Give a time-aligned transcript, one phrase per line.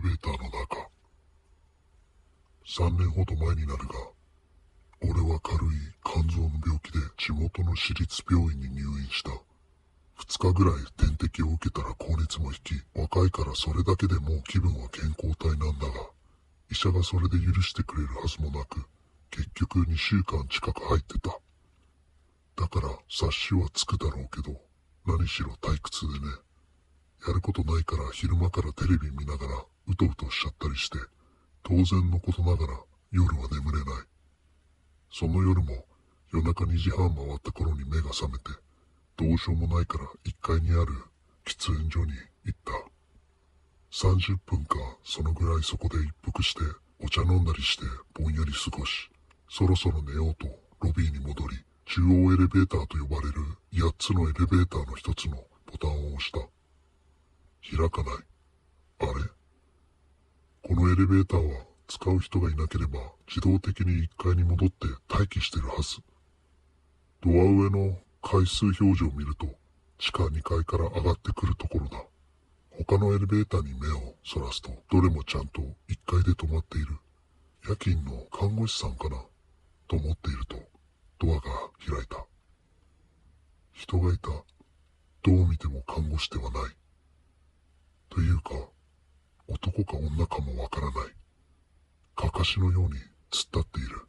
[0.00, 0.88] ベーターの中。
[2.66, 3.94] 3年ほど前になるが、
[5.02, 5.68] 俺は軽い
[6.04, 9.30] 肝臓の病気で地元の私立病院に入院した。
[10.20, 15.92] 2日ぐらい点滴を受けたら高熱も引き、若いからそれだけでもう気分は健康体なんだが、
[16.70, 18.84] 医者がそれで許してくれるはずもなく、
[19.30, 21.30] 結局2週間近く入ってた。
[22.56, 24.60] だから察しはつくだろうけど、
[25.06, 26.26] 何しろ退屈でね。
[27.26, 30.98] やることないから昼間からテレビ見ながらうとうとしちゃったりして、
[31.62, 32.80] 当然のことながら
[33.12, 34.04] 夜は眠れない。
[35.12, 35.84] その夜も
[36.32, 38.44] 夜中2時半回った頃に目が覚めて、
[39.16, 40.92] どうしようもないから1階にある
[41.44, 42.12] 喫煙所に
[42.44, 42.72] 行った。
[43.92, 46.60] 30分かそのぐらいそこで一服して
[47.02, 49.10] お茶飲んだりしてぼんやり過ごし、
[49.48, 50.46] そろそろ寝ようと
[50.80, 53.42] ロビーに戻り、中央エレベーターと呼ばれる
[53.74, 56.38] 8つのエレベーターの1つのボタンを押した。
[57.62, 58.14] 開かない。
[59.00, 59.12] あれ？
[60.62, 65.98] このエレベーターは使う人がいなければ自動的に1階に戻って待機してるはず。
[67.22, 69.46] ドア上の回数表示を見ると
[69.98, 72.02] 地下2階から上がってくるところだ。
[72.86, 76.96] 他のエレベーターに目をそらすとどれもちゃんと1階で止まっている。
[77.68, 79.16] 夜勤の看護師さんかな？
[79.88, 80.56] と思っていると
[81.18, 81.42] ドアが
[81.86, 82.24] 開いた。
[83.72, 84.30] 人がいた。
[85.22, 86.76] どう見ても看護師ではない。
[88.10, 88.50] というか、
[89.46, 90.94] 男か女かもわからない。
[92.16, 92.98] かかしのように突っ
[93.30, 94.06] 立っている。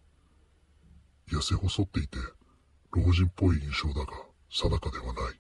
[1.30, 2.18] 痩せ細っていて、
[2.92, 4.12] 老人っぽい印象だが、
[4.50, 5.40] 定かではない。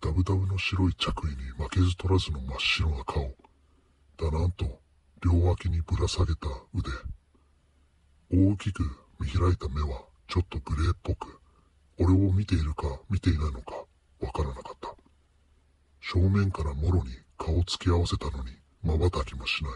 [0.00, 3.34] ダブダブの白い着衣に負けず取らずの真っ白な顔。
[4.18, 4.80] だなんと、
[5.24, 6.90] 両脇にぶら下げた腕。
[8.30, 8.84] 大きく
[9.18, 11.40] 見開いた目はちょっとグレーっぽく、
[11.98, 13.74] 俺を見ているか見ていないのか
[14.20, 14.94] わからなかった。
[16.00, 18.50] 正面からもろに顔つき合わせたのに
[18.82, 19.72] 瞬きもしない。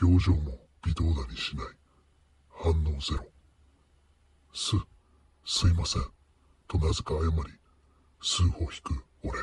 [0.00, 1.66] 表情も微動だにしない。
[2.50, 3.26] 反応ゼロ。
[4.54, 4.76] す、
[5.44, 6.02] すいません。
[6.68, 7.52] となぜか謝り、
[8.20, 9.38] 数歩引く俺。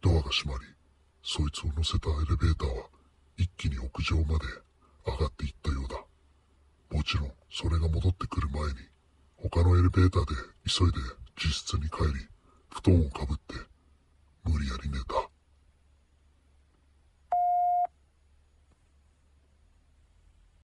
[0.00, 0.66] ドアが閉まり、
[1.22, 2.84] そいつを乗せたエレベーターは
[3.36, 4.44] 一気に屋上まで
[5.06, 5.96] 上がっていったようだ。
[6.90, 8.74] もちろん、それが戻ってくる前に、
[9.36, 10.34] 他のエレベーターで
[10.68, 10.98] 急いで
[11.36, 12.28] 自室に帰り、
[12.68, 13.54] 布団をかぶって、
[14.44, 15.13] 無理やり寝た。